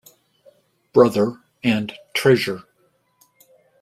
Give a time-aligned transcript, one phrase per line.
[0.93, 2.63] Brother" and "Treasure".